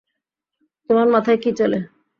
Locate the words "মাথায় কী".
1.13-1.49